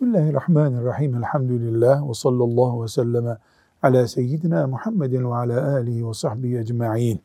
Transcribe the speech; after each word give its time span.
Bismillahirrahmanirrahim. 0.00 1.14
Elhamdülillah 1.14 2.08
ve 2.08 2.14
sallallahu 2.14 2.82
ve 2.82 2.88
selleme 2.88 3.36
ala 3.82 4.08
seyyidina 4.08 4.66
Muhammedin 4.66 5.24
ve 5.24 5.34
ala 5.34 5.74
alihi 5.74 6.08
ve 6.08 6.14
sahbihi 6.14 6.58
ecma'in. 6.58 7.20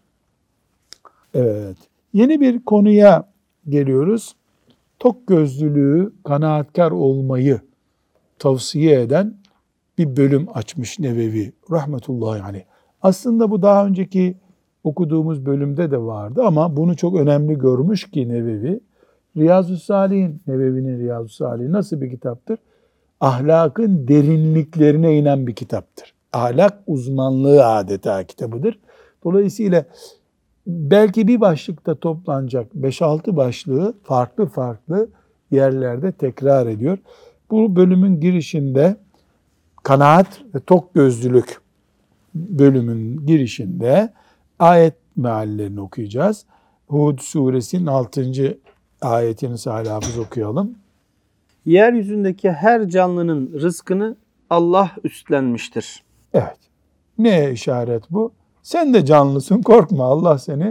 Evet. 1.34 1.77
Yeni 2.13 2.41
bir 2.41 2.65
konuya 2.65 3.29
geliyoruz. 3.70 4.35
Tok 4.99 5.27
gözlülüğü, 5.27 6.13
kanaatkar 6.23 6.91
olmayı 6.91 7.62
tavsiye 8.39 9.01
eden 9.01 9.37
bir 9.98 10.17
bölüm 10.17 10.48
açmış 10.53 10.99
Nevevi 10.99 11.53
rahmetullahi 11.71 12.43
aleyh. 12.43 12.63
Aslında 13.01 13.51
bu 13.51 13.62
daha 13.62 13.85
önceki 13.85 14.37
okuduğumuz 14.84 15.45
bölümde 15.45 15.91
de 15.91 16.01
vardı 16.01 16.43
ama 16.43 16.77
bunu 16.77 16.95
çok 16.95 17.15
önemli 17.15 17.57
görmüş 17.57 18.12
ki 18.12 18.29
Nevevi. 18.29 18.79
Riyazu 19.37 19.77
Salih'in, 19.77 20.41
Nevevi'nin 20.47 20.99
Riyazu 20.99 21.29
Salih 21.29 21.69
nasıl 21.69 22.01
bir 22.01 22.09
kitaptır? 22.09 22.57
Ahlakın 23.19 24.07
derinliklerine 24.07 25.17
inen 25.17 25.47
bir 25.47 25.55
kitaptır. 25.55 26.13
Ahlak 26.33 26.79
uzmanlığı 26.87 27.65
adeta 27.65 28.23
kitabıdır. 28.23 28.79
Dolayısıyla 29.23 29.85
belki 30.67 31.27
bir 31.27 31.41
başlıkta 31.41 31.95
toplanacak 31.95 32.73
5-6 32.75 33.35
başlığı 33.35 33.93
farklı 34.03 34.45
farklı 34.45 35.09
yerlerde 35.51 36.12
tekrar 36.12 36.68
ediyor. 36.68 36.97
Bu 37.51 37.75
bölümün 37.75 38.20
girişinde 38.20 38.95
kanaat 39.84 40.41
ve 40.55 40.59
tok 40.59 40.93
gözlülük 40.93 41.62
bölümün 42.35 43.25
girişinde 43.25 44.13
ayet 44.59 44.93
meallerini 45.15 45.81
okuyacağız. 45.81 46.45
Hud 46.87 47.20
suresinin 47.20 47.85
6 47.85 48.21
ayetini 49.04 49.57
Salih 49.57 49.91
Hafız 49.91 50.18
okuyalım. 50.18 50.76
Yeryüzündeki 51.65 52.51
her 52.51 52.90
canlının 52.90 53.54
rızkını 53.62 54.18
Allah 54.49 54.91
üstlenmiştir. 55.04 56.04
Evet. 56.34 56.57
Ne 57.18 57.51
işaret 57.51 58.04
bu? 58.12 58.34
Sen 58.63 58.93
de 58.93 59.05
canlısın 59.05 59.62
korkma 59.62 60.05
Allah 60.05 60.37
seni 60.37 60.63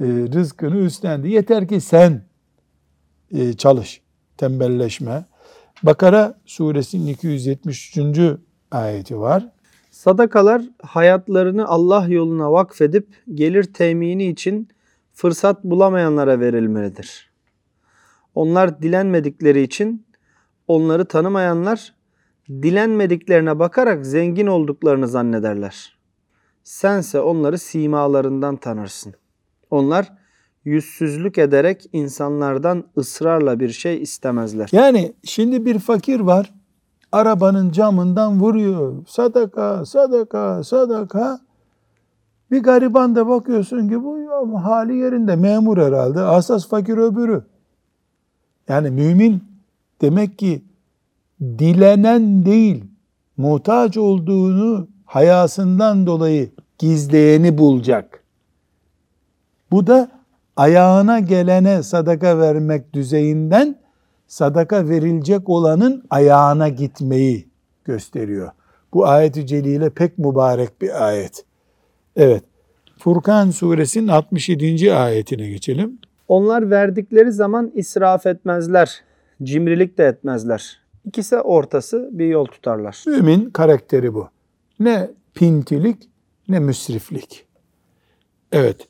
e, 0.00 0.06
rızkını 0.06 0.76
üstlendi. 0.76 1.28
Yeter 1.30 1.68
ki 1.68 1.80
sen 1.80 2.22
e, 3.32 3.52
çalış, 3.52 4.00
tembelleşme. 4.36 5.24
Bakara 5.82 6.38
suresinin 6.46 7.06
273. 7.06 7.98
ayeti 8.70 9.20
var. 9.20 9.48
Sadakalar 9.90 10.62
hayatlarını 10.82 11.68
Allah 11.68 12.06
yoluna 12.08 12.52
vakfedip 12.52 13.08
gelir 13.34 13.64
temini 13.64 14.28
için 14.28 14.68
fırsat 15.12 15.64
bulamayanlara 15.64 16.40
verilmelidir. 16.40 17.27
Onlar 18.34 18.82
dilenmedikleri 18.82 19.62
için 19.62 20.06
onları 20.68 21.04
tanımayanlar 21.04 21.94
dilenmediklerine 22.48 23.58
bakarak 23.58 24.06
zengin 24.06 24.46
olduklarını 24.46 25.08
zannederler. 25.08 25.98
Sense 26.64 27.20
onları 27.20 27.58
simalarından 27.58 28.56
tanırsın. 28.56 29.14
Onlar 29.70 30.12
yüzsüzlük 30.64 31.38
ederek 31.38 31.90
insanlardan 31.92 32.84
ısrarla 32.96 33.60
bir 33.60 33.68
şey 33.68 34.02
istemezler. 34.02 34.68
Yani 34.72 35.12
şimdi 35.24 35.64
bir 35.64 35.78
fakir 35.78 36.20
var. 36.20 36.54
Arabanın 37.12 37.70
camından 37.70 38.40
vuruyor. 38.40 39.06
Sadaka, 39.06 39.84
sadaka, 39.84 40.64
sadaka. 40.64 41.40
Bir 42.50 42.62
gariban 42.62 43.16
da 43.16 43.28
bakıyorsun 43.28 43.88
ki 43.88 44.04
bu 44.04 44.64
hali 44.64 44.96
yerinde 44.96 45.36
memur 45.36 45.78
herhalde. 45.78 46.20
Asas 46.20 46.68
fakir 46.68 46.96
öbürü. 46.96 47.42
Yani 48.68 48.90
mümin 48.90 49.44
demek 50.00 50.38
ki 50.38 50.62
dilenen 51.40 52.44
değil, 52.44 52.84
muhtaç 53.36 53.96
olduğunu 53.96 54.88
hayasından 55.04 56.06
dolayı 56.06 56.50
gizleyeni 56.78 57.58
bulacak. 57.58 58.24
Bu 59.70 59.86
da 59.86 60.10
ayağına 60.56 61.20
gelene 61.20 61.82
sadaka 61.82 62.38
vermek 62.38 62.92
düzeyinden 62.94 63.78
sadaka 64.26 64.88
verilecek 64.88 65.48
olanın 65.48 66.04
ayağına 66.10 66.68
gitmeyi 66.68 67.48
gösteriyor. 67.84 68.50
Bu 68.92 69.06
ayet-i 69.06 69.46
celile 69.46 69.90
pek 69.90 70.18
mübarek 70.18 70.82
bir 70.82 71.06
ayet. 71.06 71.44
Evet. 72.16 72.44
Furkan 72.98 73.50
suresinin 73.50 74.08
67. 74.08 74.94
ayetine 74.94 75.48
geçelim. 75.48 75.98
Onlar 76.28 76.70
verdikleri 76.70 77.32
zaman 77.32 77.72
israf 77.74 78.26
etmezler. 78.26 79.02
Cimrilik 79.42 79.98
de 79.98 80.04
etmezler. 80.04 80.80
İkisi 81.04 81.36
ortası 81.36 82.08
bir 82.12 82.26
yol 82.26 82.46
tutarlar. 82.46 83.04
Mümin 83.06 83.50
karakteri 83.50 84.14
bu. 84.14 84.28
Ne 84.80 85.10
pintilik 85.34 86.08
ne 86.48 86.58
müsriflik. 86.58 87.46
Evet. 88.52 88.88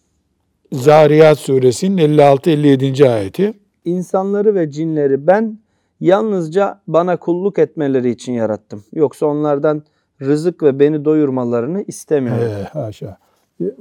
Zariyat 0.73 1.39
suresinin 1.39 2.19
56-57. 2.19 3.09
ayeti. 3.09 3.55
İnsanları 3.85 4.55
ve 4.55 4.71
cinleri 4.71 5.27
ben 5.27 5.59
yalnızca 6.01 6.81
bana 6.87 7.17
kulluk 7.17 7.59
etmeleri 7.59 8.11
için 8.11 8.33
yarattım. 8.33 8.85
Yoksa 8.93 9.27
onlardan 9.27 9.83
rızık 10.23 10.63
ve 10.63 10.79
beni 10.79 11.05
doyurmalarını 11.05 11.85
istemiyorum. 11.87 12.43
He, 12.43 12.79
haşa. 12.79 13.19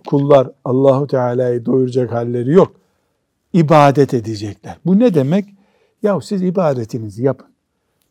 Kullar 0.08 0.52
Allahu 0.66 1.08
Teala'yı 1.08 1.66
doyuracak 1.66 2.12
halleri 2.12 2.52
yok 2.52 2.72
ibadet 3.54 4.14
edecekler. 4.14 4.78
Bu 4.86 5.00
ne 5.00 5.14
demek? 5.14 5.46
Ya 6.04 6.22
siz 6.22 6.42
ibadetinizi 6.42 7.24
yapın. 7.24 7.48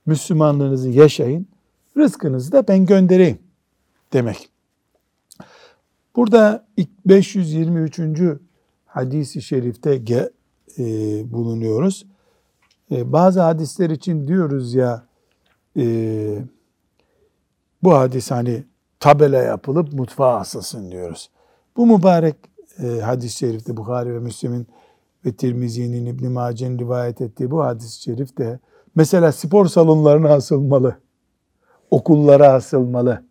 Müslümanlığınızı 0.07 0.91
yaşayın. 0.91 1.47
Rızkınızı 1.97 2.53
da 2.53 2.69
ben 2.69 2.87
göndereyim 2.87 3.39
demek. 4.13 4.49
Burada 6.17 6.67
523. 7.07 8.01
hadisi 8.87 9.43
şerifte 9.43 9.97
e, 10.79 10.85
bulunuyoruz. 11.33 12.07
E, 12.91 13.13
bazı 13.13 13.41
hadisler 13.41 13.91
için 13.91 14.29
diyoruz 14.29 14.75
ya 14.75 15.07
e, 15.77 16.39
bu 17.83 17.95
hadis 17.95 18.31
hani 18.31 18.65
tabela 19.01 19.43
yapılıp 19.43 19.93
mutfağa 19.93 20.37
asılsın 20.37 20.91
diyoruz. 20.91 21.31
Bu 21.77 21.87
mübarek 21.87 22.37
e, 22.83 23.01
hadis-i 23.01 23.39
şerifte 23.39 23.77
Bukhari 23.77 24.15
ve 24.15 24.19
Müslim'in 24.19 24.67
ve 25.27 25.33
Tirmizi'nin 25.33 26.07
İbn 26.07 26.27
Mace'nin 26.27 26.79
rivayet 26.79 27.21
ettiği 27.21 27.51
bu 27.51 27.65
hadis-i 27.65 28.03
şerif 28.03 28.39
de 28.39 28.59
mesela 28.95 29.33
spor 29.33 29.67
salonlarına 29.67 30.29
asılmalı, 30.29 30.97
okullara 31.91 32.49
asılmalı, 32.49 33.25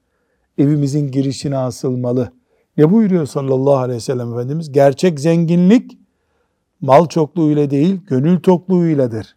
evimizin 0.57 1.11
girişine 1.11 1.57
asılmalı. 1.57 2.31
Ne 2.77 2.91
buyuruyor 2.91 3.25
sallallahu 3.25 3.77
aleyhi 3.77 3.97
ve 3.97 4.01
sellem 4.01 4.33
Efendimiz? 4.33 4.71
Gerçek 4.71 5.19
zenginlik 5.19 5.97
mal 6.81 7.07
çokluğuyla 7.07 7.69
değil, 7.69 8.01
gönül 8.07 8.39
tokluğuyladır. 8.39 9.35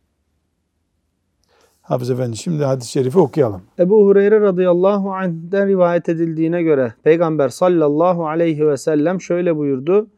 Hafız 1.83 2.11
Efendi 2.11 2.37
şimdi 2.37 2.65
hadis-i 2.65 2.91
şerifi 2.91 3.19
okuyalım. 3.19 3.63
Ebu 3.79 4.07
Hureyre 4.07 4.41
radıyallahu 4.41 5.13
anh'den 5.13 5.69
rivayet 5.69 6.09
edildiğine 6.09 6.63
göre 6.63 6.95
Peygamber 7.03 7.49
sallallahu 7.49 8.27
aleyhi 8.27 8.67
ve 8.67 8.77
sellem 8.77 9.21
şöyle 9.21 9.57
buyurdu. 9.57 10.11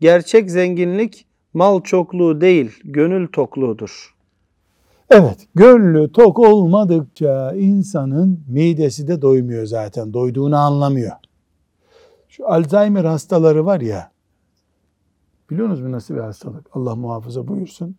Gerçek 0.00 0.50
zenginlik 0.50 1.25
mal 1.56 1.80
çokluğu 1.80 2.40
değil, 2.40 2.80
gönül 2.84 3.28
tokluğudur. 3.28 4.14
Evet, 5.10 5.48
gönlü 5.54 6.12
tok 6.12 6.38
olmadıkça 6.38 7.52
insanın 7.52 8.40
midesi 8.48 9.08
de 9.08 9.22
doymuyor 9.22 9.66
zaten. 9.66 10.12
Doyduğunu 10.12 10.56
anlamıyor. 10.56 11.12
Şu 12.28 12.48
Alzheimer 12.48 13.04
hastaları 13.04 13.66
var 13.66 13.80
ya, 13.80 14.10
biliyorsunuz 15.50 15.80
mu 15.80 15.92
nasıl 15.92 16.14
bir 16.14 16.20
hastalık? 16.20 16.66
Allah 16.72 16.94
muhafaza 16.94 17.48
buyursun. 17.48 17.96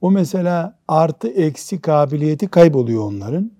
O 0.00 0.10
mesela 0.10 0.78
artı 0.88 1.28
eksi 1.28 1.80
kabiliyeti 1.80 2.48
kayboluyor 2.48 3.02
onların. 3.02 3.50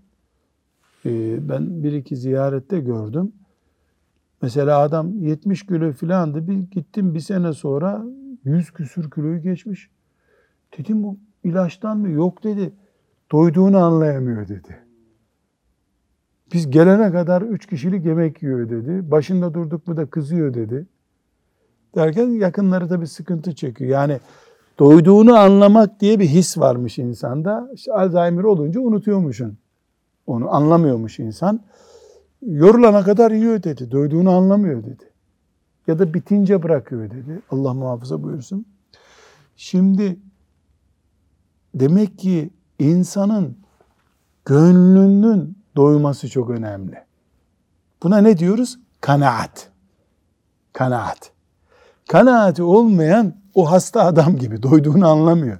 Ee, 1.06 1.48
ben 1.48 1.82
bir 1.82 1.92
iki 1.92 2.16
ziyarette 2.16 2.80
gördüm. 2.80 3.32
Mesela 4.42 4.78
adam 4.78 5.18
70 5.18 5.66
kilo 5.66 5.92
filandı. 5.92 6.48
Bir 6.48 6.70
gittim 6.70 7.14
bir 7.14 7.20
sene 7.20 7.52
sonra 7.52 8.04
Yüz 8.44 8.70
küsür 8.70 9.10
kiloyu 9.10 9.42
geçmiş. 9.42 9.90
Dedim 10.78 11.02
bu 11.02 11.16
ilaçtan 11.44 11.98
mı? 11.98 12.10
Yok 12.10 12.44
dedi. 12.44 12.72
Doyduğunu 13.32 13.78
anlayamıyor 13.78 14.48
dedi. 14.48 14.78
Biz 16.52 16.70
gelene 16.70 17.12
kadar 17.12 17.42
üç 17.42 17.66
kişilik 17.66 18.06
yemek 18.06 18.42
yiyor 18.42 18.70
dedi. 18.70 19.10
Başında 19.10 19.54
durduk 19.54 19.88
mu 19.88 19.96
da 19.96 20.06
kızıyor 20.06 20.54
dedi. 20.54 20.86
Derken 21.94 22.28
yakınları 22.28 22.90
da 22.90 23.00
bir 23.00 23.06
sıkıntı 23.06 23.54
çekiyor. 23.54 23.90
Yani 23.90 24.20
doyduğunu 24.78 25.36
anlamak 25.36 26.00
diye 26.00 26.20
bir 26.20 26.26
his 26.26 26.58
varmış 26.58 26.98
insanda. 26.98 27.70
İşte 27.74 27.92
Alzheimer 27.92 28.44
olunca 28.44 28.80
unutuyormuşsun. 28.80 29.58
Onu 30.26 30.54
anlamıyormuş 30.54 31.18
insan. 31.18 31.60
Yorulana 32.42 33.04
kadar 33.04 33.30
yiyor 33.30 33.62
dedi. 33.62 33.90
Doyduğunu 33.90 34.30
anlamıyor 34.30 34.84
dedi 34.84 35.08
ya 35.88 35.98
da 35.98 36.14
bitince 36.14 36.62
bırakıyor 36.62 37.10
dedi. 37.10 37.42
Allah 37.50 37.74
muhafaza 37.74 38.22
buyursun. 38.22 38.66
Şimdi 39.56 40.18
demek 41.74 42.18
ki 42.18 42.50
insanın 42.78 43.56
Gönlünün 44.48 45.58
doyması 45.76 46.28
çok 46.28 46.50
önemli. 46.50 47.04
Buna 48.02 48.18
ne 48.18 48.38
diyoruz? 48.38 48.78
Kanaat. 49.00 49.70
Kanaat. 50.72 51.32
Kanaati 52.08 52.62
olmayan 52.62 53.34
o 53.54 53.70
hasta 53.70 54.04
adam 54.04 54.36
gibi 54.36 54.62
doyduğunu 54.62 55.08
anlamıyor. 55.08 55.58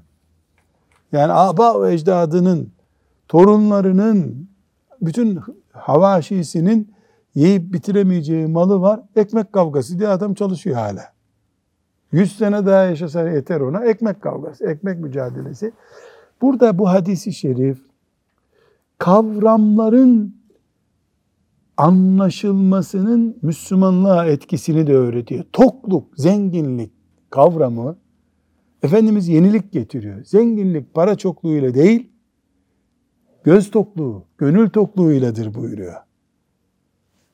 Yani 1.13 1.33
aba 1.33 1.83
ve 1.83 1.95
ecdadının, 1.95 2.73
torunlarının, 3.29 4.49
bütün 5.01 5.41
havaşisinin 5.73 6.95
yiyip 7.35 7.73
bitiremeyeceği 7.73 8.47
malı 8.47 8.81
var. 8.81 9.01
Ekmek 9.17 9.53
kavgası 9.53 9.99
diye 9.99 10.09
adam 10.09 10.35
çalışıyor 10.35 10.77
hala. 10.77 11.03
Yüz 12.13 12.39
sene 12.39 12.67
daha 12.67 12.85
yaşasa 12.85 13.29
yeter 13.29 13.61
ona. 13.61 13.85
Ekmek 13.85 14.23
kavgası, 14.23 14.67
ekmek 14.67 14.99
mücadelesi. 14.99 15.73
Burada 16.43 16.79
bu 16.79 16.89
hadisi 16.89 17.33
şerif 17.33 17.79
kavramların 18.99 20.39
anlaşılmasının 21.77 23.37
Müslümanlığa 23.43 24.27
etkisini 24.27 24.87
de 24.87 24.95
öğretiyor. 24.95 25.45
Tokluk, 25.53 26.05
zenginlik 26.17 26.93
kavramı 27.31 27.97
Efendimiz 28.83 29.29
yenilik 29.29 29.73
getiriyor. 29.73 30.25
Zenginlik 30.25 30.95
para 30.95 31.17
çokluğuyla 31.17 31.75
değil, 31.75 32.11
göz 33.45 33.71
tokluğu, 33.71 34.25
gönül 34.39 34.71
tokluğuyladır 34.71 35.55
buyuruyor. 35.55 35.95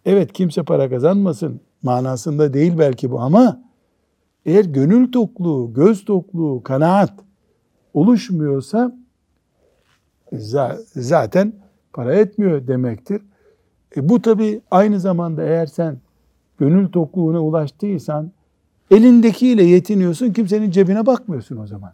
Evet 0.04 0.32
kimse 0.32 0.62
para 0.62 0.90
kazanmasın 0.90 1.60
manasında 1.82 2.54
değil 2.54 2.78
belki 2.78 3.10
bu 3.10 3.20
ama 3.20 3.60
eğer 4.46 4.64
gönül 4.64 5.12
tokluğu, 5.12 5.74
göz 5.74 6.04
tokluğu, 6.04 6.62
kanaat 6.62 7.12
oluşmuyorsa 7.94 8.96
zaten 10.94 11.52
para 11.92 12.14
etmiyor 12.14 12.66
demektir. 12.66 13.22
E 13.96 14.08
bu 14.08 14.22
tabi 14.22 14.60
aynı 14.70 15.00
zamanda 15.00 15.42
eğer 15.42 15.66
sen 15.66 15.98
gönül 16.58 16.88
tokluğuna 16.88 17.40
ulaştıysan 17.40 18.30
elindekiyle 18.90 19.64
yetiniyorsun 19.64 20.32
kimsenin 20.32 20.70
cebine 20.70 21.06
bakmıyorsun 21.06 21.56
o 21.56 21.66
zaman. 21.66 21.92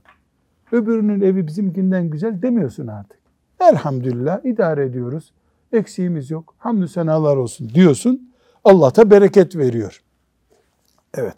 Öbürünün 0.73 1.21
evi 1.21 1.47
bizimkinden 1.47 2.11
güzel 2.11 2.43
demiyorsun 2.43 2.87
artık. 2.87 3.19
Elhamdülillah 3.61 4.45
idare 4.45 4.85
ediyoruz. 4.85 5.33
Eksiğimiz 5.73 6.31
yok. 6.31 6.55
Hamdü 6.59 6.89
senalar 6.89 7.37
olsun 7.37 7.69
diyorsun. 7.69 8.31
Allah 8.65 8.97
da 8.97 9.11
bereket 9.11 9.57
veriyor. 9.57 10.03
Evet. 11.15 11.35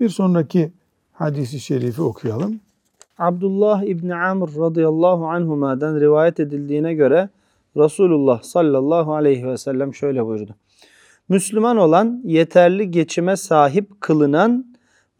Bir 0.00 0.08
sonraki 0.08 0.72
hadisi 1.12 1.60
şerifi 1.60 2.02
okuyalım. 2.02 2.60
Abdullah 3.18 3.82
İbni 3.82 4.14
Amr 4.14 4.48
radıyallahu 4.58 5.26
anhuma'dan 5.26 6.00
rivayet 6.00 6.40
edildiğine 6.40 6.94
göre 6.94 7.28
Resulullah 7.76 8.42
sallallahu 8.42 9.14
aleyhi 9.14 9.46
ve 9.46 9.58
sellem 9.58 9.94
şöyle 9.94 10.26
buyurdu. 10.26 10.54
Müslüman 11.28 11.76
olan 11.76 12.22
yeterli 12.24 12.90
geçime 12.90 13.36
sahip 13.36 14.00
kılınan 14.00 14.66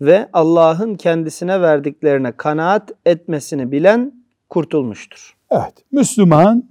ve 0.01 0.29
Allah'ın 0.33 0.95
kendisine 0.95 1.61
verdiklerine 1.61 2.33
kanaat 2.33 2.93
etmesini 3.07 3.73
bilen 3.73 4.13
kurtulmuştur. 4.49 5.37
Evet, 5.51 5.75
Müslüman 5.93 6.65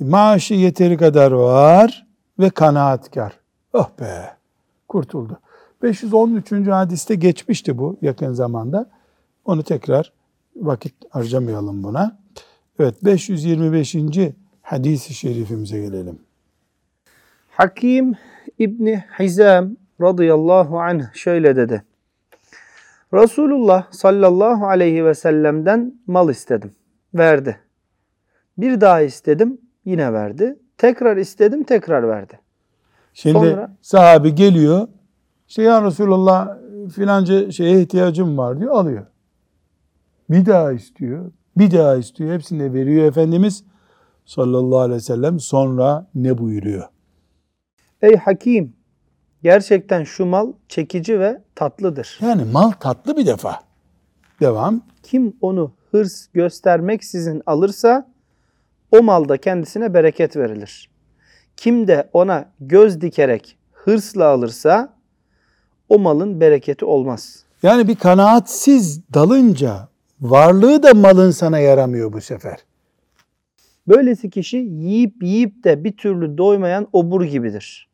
maaşı 0.00 0.54
yeteri 0.54 0.96
kadar 0.96 1.32
var 1.32 2.06
ve 2.38 2.50
kanaatkar. 2.50 3.32
Oh 3.72 3.90
be, 4.00 4.36
kurtuldu. 4.88 5.40
513. 5.82 6.52
hadiste 6.52 7.14
geçmişti 7.14 7.78
bu 7.78 7.98
yakın 8.02 8.32
zamanda. 8.32 8.90
Onu 9.44 9.62
tekrar 9.62 10.12
vakit 10.56 10.94
harcamayalım 11.10 11.82
buna. 11.82 12.18
Evet 12.78 13.04
525. 13.04 13.96
hadisi 14.62 15.14
şerifimize 15.14 15.80
gelelim. 15.80 16.18
Hakim 17.50 18.14
İbni 18.58 19.04
Hizam 19.18 19.76
radıyallahu 20.00 20.80
anh 20.80 21.14
şöyle 21.14 21.56
dedi. 21.56 21.84
Resulullah 23.14 23.92
sallallahu 23.92 24.66
aleyhi 24.66 25.04
ve 25.04 25.14
sellem'den 25.14 25.94
mal 26.06 26.30
istedim. 26.30 26.72
Verdi. 27.14 27.60
Bir 28.58 28.80
daha 28.80 29.00
istedim 29.00 29.58
yine 29.84 30.12
verdi. 30.12 30.58
Tekrar 30.78 31.16
istedim 31.16 31.64
tekrar 31.64 32.08
verdi. 32.08 32.40
Şimdi 33.14 33.38
Sonra, 33.38 33.76
sahabi 33.82 34.34
geliyor. 34.34 34.88
İşte 35.48 35.62
ya 35.62 35.82
Resulullah 35.82 36.58
filanca 36.94 37.50
şeye 37.50 37.80
ihtiyacım 37.82 38.38
var 38.38 38.60
diyor 38.60 38.72
alıyor. 38.72 39.06
Bir 40.30 40.46
daha 40.46 40.72
istiyor. 40.72 41.32
Bir 41.56 41.70
daha 41.70 41.96
istiyor. 41.96 42.34
Hepsini 42.34 42.74
veriyor 42.74 43.06
Efendimiz 43.06 43.64
sallallahu 44.26 44.78
aleyhi 44.78 44.96
ve 44.96 45.00
sellem. 45.00 45.40
Sonra 45.40 46.06
ne 46.14 46.38
buyuruyor? 46.38 46.88
Ey 48.02 48.16
hakim 48.16 48.76
gerçekten 49.42 50.04
şu 50.04 50.26
mal 50.26 50.52
çekici 50.68 51.20
ve 51.20 51.42
tatlıdır. 51.54 52.18
Yani 52.22 52.44
mal 52.44 52.70
tatlı 52.70 53.16
bir 53.16 53.26
defa. 53.26 53.60
Devam. 54.40 54.82
Kim 55.02 55.36
onu 55.40 55.72
hırs 55.90 56.26
göstermek 56.32 57.04
sizin 57.04 57.42
alırsa 57.46 58.13
o 58.90 59.02
malda 59.02 59.36
kendisine 59.36 59.94
bereket 59.94 60.36
verilir. 60.36 60.90
Kim 61.56 61.88
de 61.88 62.08
ona 62.12 62.44
göz 62.60 63.00
dikerek 63.00 63.58
hırsla 63.72 64.24
alırsa 64.24 64.94
o 65.88 65.98
malın 65.98 66.40
bereketi 66.40 66.84
olmaz. 66.84 67.44
Yani 67.62 67.88
bir 67.88 67.96
kanaatsiz 67.96 69.00
dalınca 69.14 69.88
varlığı 70.20 70.82
da 70.82 70.94
malın 70.94 71.30
sana 71.30 71.58
yaramıyor 71.58 72.12
bu 72.12 72.20
sefer. 72.20 72.58
Böylesi 73.88 74.30
kişi 74.30 74.56
yiyip 74.56 75.22
yiyip 75.22 75.64
de 75.64 75.84
bir 75.84 75.96
türlü 75.96 76.38
doymayan 76.38 76.88
obur 76.92 77.24
gibidir. 77.24 77.88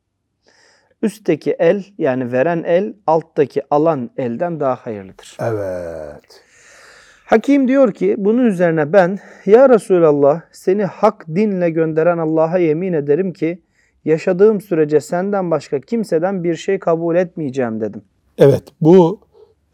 Üstteki 1.02 1.56
el 1.58 1.84
yani 1.98 2.32
veren 2.32 2.62
el 2.62 2.94
alttaki 3.06 3.62
alan 3.70 4.10
elden 4.16 4.60
daha 4.60 4.74
hayırlıdır. 4.74 5.36
Evet. 5.40 6.44
Hakim 7.30 7.68
diyor 7.68 7.92
ki 7.92 8.14
bunun 8.18 8.46
üzerine 8.46 8.92
ben 8.92 9.18
ya 9.46 9.68
Resulallah 9.68 10.40
seni 10.52 10.84
hak 10.84 11.26
dinle 11.28 11.70
gönderen 11.70 12.18
Allah'a 12.18 12.58
yemin 12.58 12.92
ederim 12.92 13.32
ki 13.32 13.62
yaşadığım 14.04 14.60
sürece 14.60 15.00
senden 15.00 15.50
başka 15.50 15.80
kimseden 15.80 16.44
bir 16.44 16.56
şey 16.56 16.78
kabul 16.78 17.16
etmeyeceğim 17.16 17.80
dedim. 17.80 18.02
Evet 18.38 18.62
bu 18.80 19.20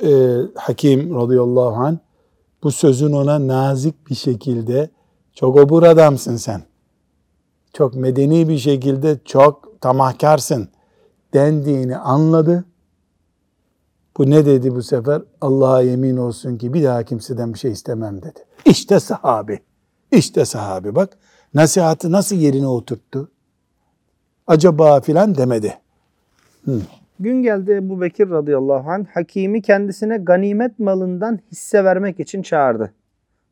e, 0.03 0.11
Hakim 0.55 1.15
radıyallahu 1.15 1.85
anh 1.85 1.97
bu 2.63 2.71
sözün 2.71 3.13
ona 3.13 3.49
nazik 3.49 4.11
bir 4.11 4.15
şekilde 4.15 4.91
çok 5.35 5.57
obur 5.57 5.83
adamsın 5.83 6.37
sen. 6.37 6.63
Çok 7.73 7.95
medeni 7.95 8.49
bir 8.49 8.59
şekilde 8.59 9.19
çok 9.25 9.81
tamahkarsın 9.81 10.69
dendiğini 11.35 11.97
anladı. 11.97 12.65
Bu 14.19 14.31
ne 14.31 14.47
dedi 14.47 14.75
bu 14.75 14.83
sefer? 14.83 15.23
Allah'a 15.41 15.83
yemin 15.83 16.17
olsun 16.17 16.59
ki 16.59 16.75
bir 16.75 16.85
daha 16.85 17.03
kimseden 17.03 17.55
bir 17.55 17.59
şey 17.59 17.73
istemem 17.73 18.23
dedi. 18.23 18.41
İşte 18.65 19.01
sahabi. 19.01 19.61
İşte 20.13 20.45
sahabi 20.45 20.95
bak. 20.95 21.19
Nasihatı 21.55 22.13
nasıl 22.13 22.37
yerine 22.37 22.67
oturttu? 22.67 23.31
Acaba 24.47 25.01
filan 25.01 25.35
demedi. 25.35 25.79
Hı. 26.65 26.81
Gün 27.21 27.43
geldi 27.43 27.73
Ebu 27.73 28.01
Bekir 28.01 28.31
radıyallahu 28.31 28.91
anh 28.91 29.07
hakimi 29.15 29.63
kendisine 29.63 30.17
ganimet 30.17 30.79
malından 30.79 31.39
hisse 31.53 31.85
vermek 31.85 32.21
için 32.21 32.43
çağırdı. 32.43 32.93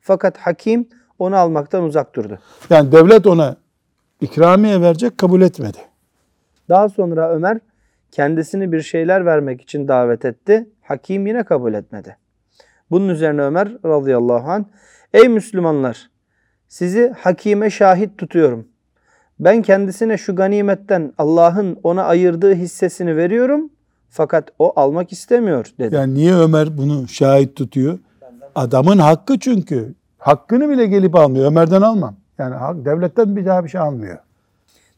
Fakat 0.00 0.38
hakim 0.38 0.88
onu 1.18 1.36
almaktan 1.36 1.84
uzak 1.84 2.14
durdu. 2.14 2.38
Yani 2.70 2.92
devlet 2.92 3.26
ona 3.26 3.56
ikramiye 4.20 4.80
verecek 4.80 5.18
kabul 5.18 5.40
etmedi. 5.42 5.78
Daha 6.68 6.88
sonra 6.88 7.30
Ömer 7.30 7.60
kendisini 8.14 8.72
bir 8.72 8.80
şeyler 8.80 9.26
vermek 9.26 9.60
için 9.60 9.88
davet 9.88 10.24
etti. 10.24 10.68
Hakim 10.82 11.26
yine 11.26 11.42
kabul 11.42 11.74
etmedi. 11.74 12.16
Bunun 12.90 13.08
üzerine 13.08 13.42
Ömer 13.42 13.68
radıyallahu 13.84 14.50
anh 14.50 14.64
Ey 15.12 15.28
Müslümanlar 15.28 16.10
sizi 16.68 17.14
hakime 17.18 17.70
şahit 17.70 18.18
tutuyorum. 18.18 18.68
Ben 19.40 19.62
kendisine 19.62 20.18
şu 20.18 20.36
ganimetten 20.36 21.12
Allah'ın 21.18 21.78
ona 21.82 22.04
ayırdığı 22.04 22.54
hissesini 22.54 23.16
veriyorum 23.16 23.70
fakat 24.10 24.48
o 24.58 24.72
almak 24.76 25.12
istemiyor 25.12 25.66
dedi. 25.78 25.94
Yani 25.94 26.14
niye 26.14 26.34
Ömer 26.34 26.78
bunu 26.78 27.08
şahit 27.08 27.56
tutuyor? 27.56 27.98
Adamın 28.54 28.98
hakkı 28.98 29.38
çünkü. 29.38 29.94
Hakkını 30.18 30.68
bile 30.68 30.86
gelip 30.86 31.14
almıyor. 31.14 31.46
Ömer'den 31.46 31.82
almam. 31.82 32.16
Yani 32.38 32.84
devletten 32.84 33.36
bir 33.36 33.46
daha 33.46 33.64
bir 33.64 33.68
şey 33.68 33.80
almıyor. 33.80 34.18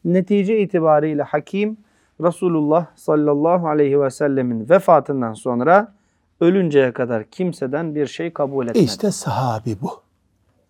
Netice 0.05 0.59
itibariyle 0.59 1.23
hakim 1.23 1.77
Resulullah 2.21 2.85
sallallahu 2.95 3.67
aleyhi 3.67 4.01
ve 4.01 4.09
sellemin 4.09 4.69
vefatından 4.69 5.33
sonra 5.33 5.93
ölünceye 6.41 6.93
kadar 6.93 7.23
kimseden 7.23 7.95
bir 7.95 8.07
şey 8.07 8.33
kabul 8.33 8.67
etmedi. 8.67 8.85
İşte 8.85 9.11
sahabi 9.11 9.77
bu. 9.81 9.89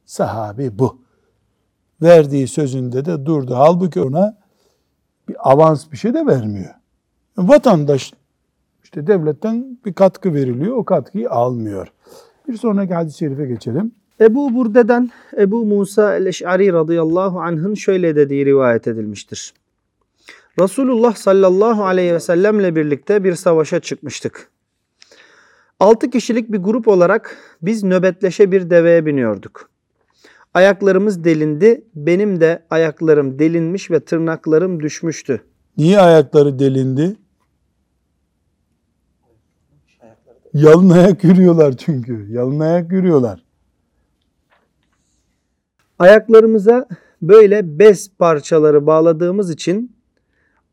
Sahabi 0.06 0.80
bu 0.80 0.98
verdiği 2.02 2.48
sözünde 2.48 3.06
de 3.06 3.26
durdu. 3.26 3.56
Halbuki 3.56 4.02
ona 4.02 4.38
bir 5.30 5.36
avans 5.40 5.92
bir 5.92 5.98
şey 5.98 6.14
de 6.14 6.26
vermiyor. 6.26 6.74
Vatandaş 7.38 8.14
işte 8.84 9.08
devletten 9.08 9.80
bir 9.86 9.94
katkı 9.94 10.34
veriliyor. 10.34 10.78
O 10.78 10.84
katkıyı 10.84 11.30
almıyor. 11.30 11.88
Bir 12.48 12.58
sonraki 12.58 12.94
hadis-i 12.94 13.18
şerife 13.18 13.46
geçelim. 13.46 13.92
Ebu 14.22 14.56
Burde'den 14.56 15.12
Ebu 15.38 15.66
Musa 15.66 16.16
el-Eş'ari 16.16 16.74
radıyallahu 16.74 17.40
anh'ın 17.40 17.74
şöyle 17.74 18.16
dediği 18.16 18.46
rivayet 18.46 18.88
edilmiştir. 18.88 19.54
Resulullah 20.60 21.16
sallallahu 21.16 21.86
aleyhi 21.86 22.14
ve 22.14 22.20
sellemle 22.20 22.76
birlikte 22.76 23.24
bir 23.24 23.36
savaşa 23.36 23.80
çıkmıştık. 23.80 24.50
Altı 25.80 26.10
kişilik 26.10 26.52
bir 26.52 26.58
grup 26.58 26.88
olarak 26.88 27.38
biz 27.62 27.84
nöbetleşe 27.84 28.52
bir 28.52 28.70
deveye 28.70 29.06
biniyorduk. 29.06 29.70
Ayaklarımız 30.54 31.24
delindi, 31.24 31.84
benim 31.96 32.42
de 32.42 32.64
ayaklarım 32.70 33.40
delinmiş 33.40 33.92
ve 33.92 34.00
tırnaklarım 34.00 34.80
düşmüştü. 34.80 35.42
Niye 35.78 36.00
ayakları 36.00 36.60
delindi? 36.60 37.16
Yalın 40.54 40.90
ayak 40.90 41.24
yürüyorlar 41.24 41.78
çünkü. 41.78 42.28
Yalın 42.30 42.60
ayak 42.60 42.92
yürüyorlar. 42.92 43.44
Ayaklarımıza 46.00 46.88
böyle 47.22 47.80
bez 47.80 48.12
parçaları 48.18 48.88
bağladığımız 48.88 49.52
için 49.52 49.97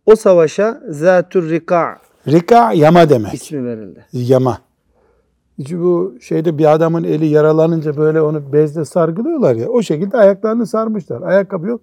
o 0.06 0.16
savaşa 0.16 0.82
Zatür 0.88 1.50
Rika 1.50 1.98
Rika 2.28 2.72
yama 2.72 3.08
demek. 3.08 3.34
ismi 3.34 3.64
verildi. 3.64 4.06
Yama. 4.12 4.58
Hiç 5.58 5.72
bu 5.72 6.14
şeyde 6.20 6.58
bir 6.58 6.72
adamın 6.72 7.04
eli 7.04 7.26
yaralanınca 7.26 7.96
böyle 7.96 8.20
onu 8.20 8.52
bezle 8.52 8.84
sargılıyorlar 8.84 9.54
ya. 9.54 9.68
O 9.68 9.82
şekilde 9.82 10.16
ayaklarını 10.16 10.66
sarmışlar. 10.66 11.22
Ayakkabı 11.22 11.66
yok. 11.66 11.80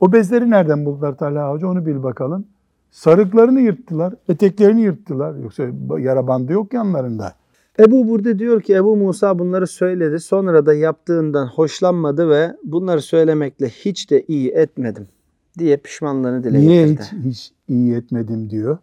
O 0.00 0.12
bezleri 0.12 0.50
nereden 0.50 0.84
buldular 0.84 1.16
Talha 1.16 1.50
Hoca 1.52 1.66
onu 1.66 1.86
bil 1.86 2.02
bakalım. 2.02 2.46
Sarıklarını 2.90 3.60
yırttılar. 3.60 4.14
Eteklerini 4.28 4.80
yırttılar. 4.80 5.34
Yoksa 5.34 5.62
yara 5.98 6.26
bandı 6.26 6.52
yok 6.52 6.72
yanlarında. 6.72 7.32
Ebu 7.78 8.08
Burde 8.08 8.38
diyor 8.38 8.60
ki 8.60 8.74
Ebu 8.74 8.96
Musa 8.96 9.38
bunları 9.38 9.66
söyledi. 9.66 10.20
Sonra 10.20 10.66
da 10.66 10.74
yaptığından 10.74 11.46
hoşlanmadı 11.46 12.28
ve 12.30 12.56
bunları 12.64 13.02
söylemekle 13.02 13.68
hiç 13.68 14.10
de 14.10 14.24
iyi 14.28 14.50
etmedim 14.50 15.08
diye 15.58 15.76
pişmanlığını 15.76 16.44
dile 16.44 16.60
Niye 16.60 16.86
getirdi. 16.88 17.04
hiç, 17.24 17.24
hiç 17.24 17.52
iyi 17.68 17.94
etmedim 17.94 18.50
diyor. 18.50 18.78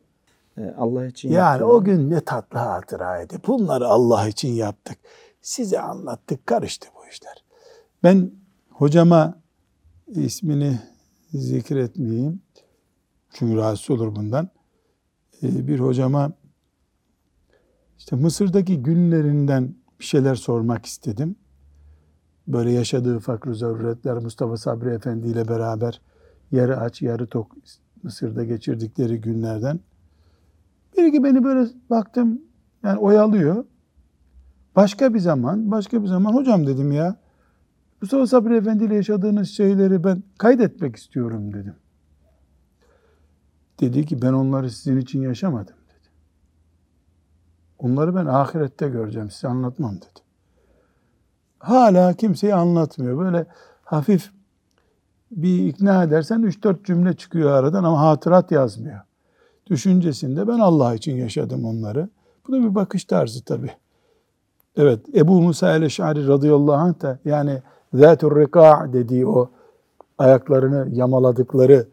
Ee, 0.58 0.74
Allah 0.78 1.06
için 1.06 1.30
Yani 1.30 1.52
yaptı. 1.62 1.66
o 1.66 1.84
gün 1.84 2.10
ne 2.10 2.22
tatlı 2.22 2.60
hatıraydı. 2.60 3.34
Bunları 3.48 3.88
Allah 3.88 4.28
için 4.28 4.50
yaptık. 4.50 4.98
Size 5.42 5.80
anlattık. 5.80 6.48
Karıştı 6.48 6.88
bu 6.96 7.08
işler. 7.12 7.44
Ben 8.04 8.32
hocama 8.70 9.40
ismini 10.08 10.80
zikretmeyeyim. 11.34 12.42
Çünkü 13.34 13.56
rahatsız 13.58 13.90
olur 13.90 14.16
bundan. 14.16 14.50
Ee, 15.44 15.68
Bir 15.68 15.80
hocama 15.80 16.32
işte 17.98 18.16
Mısır'daki 18.16 18.84
günlerinden 18.84 19.76
bir 20.00 20.06
şeyler 20.06 20.36
sormak 20.36 20.86
istedim. 20.86 21.36
Böyle 22.48 22.72
yaşadığı 22.72 23.20
fakr 23.20 23.52
zaruretler 23.54 24.18
Mustafa 24.18 24.58
Sabri 24.58 24.90
Efendi 24.90 25.28
ile 25.28 25.48
beraber 25.48 26.02
yarı 26.52 26.78
aç 26.80 27.02
yarı 27.02 27.28
tok 27.28 27.52
Mısır'da 28.04 28.44
geçirdikleri 28.44 29.22
günlerden. 29.22 29.80
Bir 30.98 31.12
ki 31.12 31.24
beni 31.24 31.44
böyle 31.44 31.70
baktım 31.90 32.42
yani 32.84 33.00
oyalıyor. 33.00 33.66
Başka 34.76 35.14
bir 35.14 35.20
zaman, 35.20 35.72
başka 35.72 36.04
bir 36.04 36.08
zaman 36.08 36.34
hocam 36.34 36.68
dedim 36.68 36.92
ya. 36.92 37.16
Mustafa 38.02 38.28
Sabri 38.28 38.56
Efendi 38.56 38.84
ile 38.84 38.96
yaşadığınız 38.96 39.50
şeyleri 39.50 40.04
ben 40.04 40.24
kaydetmek 40.38 40.96
istiyorum 40.96 41.54
dedim. 41.54 41.76
Dedi 43.80 44.06
ki 44.06 44.22
ben 44.22 44.34
onları 44.34 44.70
sizin 44.70 44.98
için 44.98 45.22
yaşamadım 45.22 45.76
dedi. 45.90 46.10
Onları 47.80 48.16
ben 48.16 48.26
ahirette 48.26 48.90
göreceğim 48.90 49.32
size 49.32 49.48
anlatmam 49.48 49.96
dedi. 49.96 50.20
Hala 51.60 52.14
kimseye 52.14 52.56
anlatmıyor. 52.56 53.20
Böyle 53.20 53.46
hafif 53.84 54.32
bir 55.32 55.68
ikna 55.68 56.04
edersen 56.04 56.42
3-4 56.42 56.84
cümle 56.84 57.14
çıkıyor 57.14 57.52
aradan 57.52 57.84
ama 57.84 58.02
hatırat 58.02 58.52
yazmıyor 58.52 59.02
düşüncesinde 59.72 60.48
ben 60.48 60.60
Allah 60.60 60.96
için 60.96 61.16
yaşadım 61.16 61.66
onları. 61.66 62.10
Bu 62.48 62.54
da 62.54 62.64
bir 62.64 62.76
bakış 62.76 63.06
tarzı 63.06 63.46
tabi. 63.46 63.72
Evet 64.78 65.00
Ebu 65.16 65.42
Musa 65.42 65.76
el-Eş'ari 65.76 66.28
radıyallahu 66.28 66.74
anh 66.74 67.02
da 67.02 67.20
yani 67.26 67.62
Zâtur 67.94 68.40
Rika 68.42 68.90
dediği 68.94 69.28
o 69.28 69.50
ayaklarını 70.18 70.88
yamaladıkları 70.92 71.88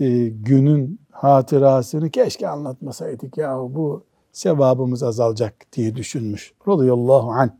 e, 0.00 0.28
günün 0.28 1.00
hatırasını 1.10 2.10
keşke 2.10 2.48
anlatmasaydık 2.48 3.38
ya 3.38 3.58
bu 3.58 4.04
sevabımız 4.32 5.02
azalacak 5.02 5.54
diye 5.72 5.96
düşünmüş. 5.96 6.52
Radıyallahu 6.68 7.30
anh. 7.30 7.50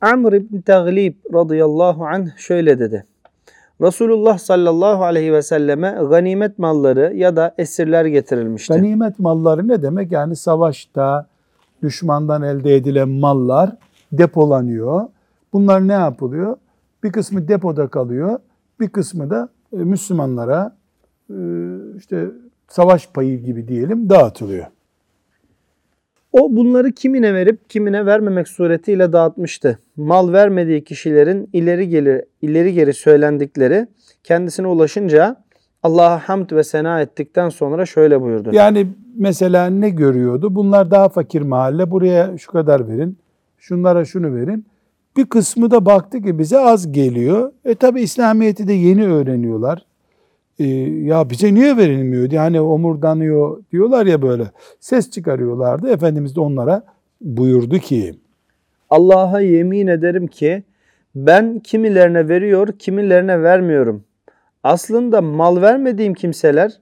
Amr 0.00 0.32
ibn 0.32 0.60
Taglib 0.60 1.14
radıyallahu 1.34 2.06
anh 2.06 2.36
şöyle 2.36 2.78
dedi. 2.78 3.04
Resulullah 3.80 4.38
sallallahu 4.38 5.04
aleyhi 5.04 5.32
ve 5.32 5.42
selleme 5.42 5.98
ganimet 6.10 6.58
malları 6.58 7.12
ya 7.16 7.36
da 7.36 7.54
esirler 7.58 8.04
getirilmişti. 8.04 8.74
Ganimet 8.74 9.18
malları 9.18 9.68
ne 9.68 9.82
demek? 9.82 10.12
Yani 10.12 10.36
savaşta 10.36 11.26
düşmandan 11.82 12.42
elde 12.42 12.76
edilen 12.76 13.08
mallar 13.08 13.76
depolanıyor. 14.12 15.06
Bunlar 15.52 15.88
ne 15.88 15.92
yapılıyor? 15.92 16.56
Bir 17.02 17.12
kısmı 17.12 17.48
depoda 17.48 17.88
kalıyor, 17.88 18.38
bir 18.80 18.88
kısmı 18.88 19.30
da 19.30 19.48
e, 19.72 19.76
Müslümanlara 19.76 20.76
e, 21.30 21.36
işte 21.96 22.26
savaş 22.68 23.08
payı 23.08 23.42
gibi 23.44 23.68
diyelim 23.68 24.10
dağıtılıyor. 24.10 24.66
O 26.32 26.56
bunları 26.56 26.92
kimine 26.92 27.34
verip 27.34 27.70
kimine 27.70 28.06
vermemek 28.06 28.48
suretiyle 28.48 29.12
dağıtmıştı. 29.12 29.78
Mal 29.96 30.32
vermediği 30.32 30.84
kişilerin 30.84 31.50
ileri 31.52 31.88
geri, 31.88 32.24
ileri 32.42 32.74
geri 32.74 32.94
söylendikleri 32.94 33.86
kendisine 34.24 34.66
ulaşınca 34.66 35.36
Allah'a 35.82 36.18
hamd 36.18 36.52
ve 36.52 36.64
sena 36.64 37.00
ettikten 37.00 37.48
sonra 37.48 37.86
şöyle 37.86 38.20
buyurdu. 38.20 38.50
Yani 38.52 38.86
mesela 39.16 39.66
ne 39.66 39.90
görüyordu? 39.90 40.54
Bunlar 40.54 40.90
daha 40.90 41.08
fakir 41.08 41.42
mahalle, 41.42 41.90
buraya 41.90 42.38
şu 42.38 42.52
kadar 42.52 42.88
verin, 42.88 43.18
şunlara 43.58 44.04
şunu 44.04 44.34
verin. 44.34 44.66
Bir 45.16 45.26
kısmı 45.26 45.70
da 45.70 45.86
baktı 45.86 46.22
ki 46.22 46.38
bize 46.38 46.58
az 46.58 46.92
geliyor. 46.92 47.52
E 47.64 47.74
tabi 47.74 48.00
İslamiyet'i 48.00 48.68
de 48.68 48.72
yeni 48.72 49.06
öğreniyorlar. 49.06 49.86
E, 50.58 50.66
ya 51.04 51.30
bize 51.30 51.54
niye 51.54 51.76
verilmiyor? 51.76 52.30
Yani 52.30 52.60
omurdanıyor 52.60 53.62
diyorlar 53.72 54.06
ya 54.06 54.22
böyle. 54.22 54.50
Ses 54.80 55.10
çıkarıyorlardı. 55.10 55.88
Efendimiz 55.88 56.36
de 56.36 56.40
onlara 56.40 56.82
buyurdu 57.20 57.78
ki 57.78 58.14
Allah'a 58.90 59.40
yemin 59.40 59.86
ederim 59.86 60.26
ki 60.26 60.62
ben 61.14 61.58
kimilerine 61.58 62.28
veriyor, 62.28 62.68
kimilerine 62.78 63.42
vermiyorum. 63.42 64.04
Aslında 64.62 65.20
mal 65.20 65.62
vermediğim 65.62 66.14
kimseler 66.14 66.80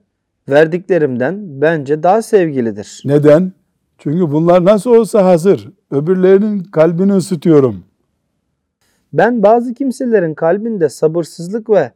verdiklerimden 0.49 1.61
bence 1.61 2.03
daha 2.03 2.21
sevgilidir. 2.21 3.01
neden? 3.05 3.51
Çünkü 3.97 4.31
bunlar 4.31 4.65
nasıl 4.65 4.95
olsa 4.95 5.25
hazır. 5.25 5.71
Öbürlerinin 5.91 6.63
kalbini 6.63 7.13
ısıtıyorum. 7.13 7.83
Ben 9.13 9.43
bazı 9.43 9.73
kimselerin 9.73 10.33
kalbinde 10.33 10.89
sabırsızlık 10.89 11.69
ve 11.69 11.91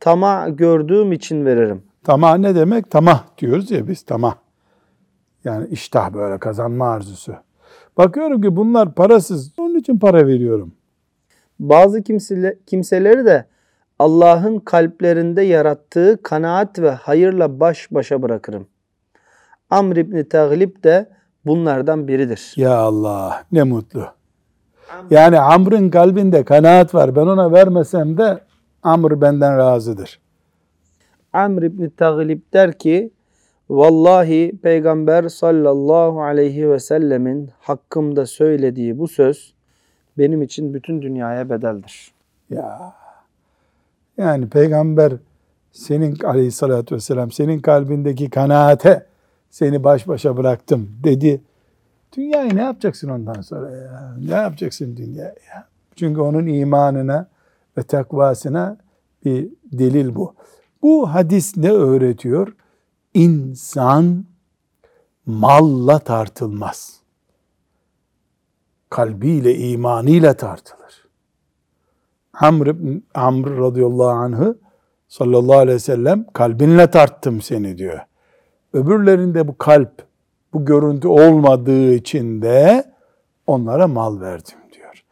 tama 0.00 0.48
gördüğüm 0.48 1.12
için 1.12 1.44
veririm. 1.44 1.82
Tamah 2.04 2.38
ne 2.38 2.54
demek? 2.54 2.90
Tamah 2.90 3.24
diyoruz 3.38 3.70
ya 3.70 3.88
biz 3.88 4.02
tamah. 4.02 4.34
Yani 5.44 5.68
iştah 5.68 6.14
böyle 6.14 6.38
kazanma 6.38 6.90
arzusu. 6.90 7.34
Bakıyorum 7.98 8.42
ki 8.42 8.56
bunlar 8.56 8.94
parasız. 8.94 9.52
Onun 9.58 9.74
için 9.78 9.98
para 9.98 10.26
veriyorum. 10.26 10.72
Bazı 11.60 12.02
kimsele, 12.02 12.58
kimseleri 12.66 13.24
de 13.24 13.46
Allah'ın 13.98 14.58
kalplerinde 14.58 15.42
yarattığı 15.42 16.22
kanaat 16.22 16.78
ve 16.78 16.90
hayırla 16.90 17.60
baş 17.60 17.88
başa 17.90 18.22
bırakırım. 18.22 18.66
Amr 19.70 19.96
İbni 19.96 20.28
Taglib 20.28 20.84
de 20.84 21.08
bunlardan 21.46 22.08
biridir. 22.08 22.52
Ya 22.56 22.76
Allah 22.76 23.44
ne 23.52 23.62
mutlu. 23.62 24.06
Yani 25.10 25.40
Amr'ın 25.40 25.90
kalbinde 25.90 26.44
kanaat 26.44 26.94
var. 26.94 27.16
Ben 27.16 27.26
ona 27.26 27.52
vermesem 27.52 28.18
de 28.18 28.40
Amr 28.86 29.20
benden 29.20 29.58
razıdır. 29.58 30.20
Amr 31.32 31.62
İbni 31.62 31.90
Taglib 31.90 32.40
der 32.52 32.78
ki 32.78 33.10
Vallahi 33.70 34.58
Peygamber 34.62 35.28
sallallahu 35.28 36.22
aleyhi 36.22 36.70
ve 36.70 36.80
sellemin 36.80 37.50
hakkımda 37.58 38.26
söylediği 38.26 38.98
bu 38.98 39.08
söz 39.08 39.54
benim 40.18 40.42
için 40.42 40.74
bütün 40.74 41.02
dünyaya 41.02 41.50
bedeldir. 41.50 42.12
Ya 42.50 42.94
yani 44.18 44.48
peygamber 44.48 45.12
senin 45.72 46.18
aleyhissalatü 46.24 46.94
vesselam 46.94 47.30
senin 47.30 47.58
kalbindeki 47.58 48.30
kanaate 48.30 49.06
seni 49.50 49.84
baş 49.84 50.08
başa 50.08 50.36
bıraktım 50.36 50.90
dedi. 51.04 51.40
Dünyayı 52.16 52.56
ne 52.56 52.62
yapacaksın 52.62 53.08
ondan 53.08 53.40
sonra 53.40 53.70
ya? 53.70 54.14
Ne 54.28 54.34
yapacaksın 54.34 54.96
dünyayı 54.96 55.36
ya? 55.54 55.68
Çünkü 55.96 56.20
onun 56.20 56.46
imanına 56.46 57.28
ve 57.78 57.82
takvasına 57.82 58.78
bir 59.24 59.48
delil 59.64 60.14
bu. 60.14 60.34
Bu 60.82 61.14
hadis 61.14 61.56
ne 61.56 61.70
öğretiyor? 61.70 62.56
İnsan 63.14 64.24
malla 65.26 65.98
tartılmaz. 65.98 67.00
Kalbiyle, 68.90 69.58
imanıyla 69.58 70.34
tartılır. 70.34 71.06
Amr 72.32 72.74
Amr 73.14 73.58
radıyallahu 73.58 74.08
anh'ı 74.08 74.58
sallallahu 75.08 75.58
aleyhi 75.58 75.74
ve 75.74 75.80
sellem 75.80 76.26
kalbinle 76.32 76.90
tarttım 76.90 77.42
seni 77.42 77.78
diyor. 77.78 78.00
Öbürlerinde 78.72 79.48
bu 79.48 79.58
kalp, 79.58 80.06
bu 80.52 80.64
görüntü 80.64 81.08
olmadığı 81.08 81.94
için 81.94 82.42
de 82.42 82.84
onlara 83.46 83.88
mal 83.88 84.20
verdim 84.20 84.58
diyor. 84.72 85.04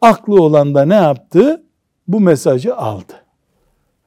Aklı 0.00 0.42
olan 0.42 0.74
da 0.74 0.84
ne 0.84 0.94
yaptı? 0.94 1.63
Bu 2.08 2.20
mesajı 2.20 2.76
aldı. 2.76 3.12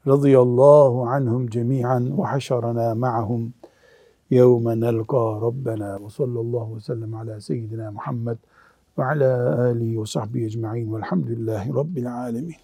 Radıyallahu 0.07 1.03
anhum 1.03 1.47
cemi'an 1.47 2.17
ve 2.17 2.23
haşarana 2.23 2.95
ma'hum 2.95 3.53
yevme 4.29 4.79
nelqa 4.79 5.41
Rabbena 5.41 6.05
ve 6.05 6.09
sallallahu 6.09 6.75
ve 6.75 6.79
sellem 6.79 7.15
ala 7.15 7.41
seyyidina 7.41 7.91
Muhammed 7.91 8.37
ve 8.97 9.05
ala 9.05 9.61
alihi 9.61 10.01
ve 10.01 10.05
sahbihi 10.05 10.45
ecma'in 10.45 10.93
velhamdülillahi 10.93 11.73
rabbil 11.73 12.13
alemin. 12.13 12.55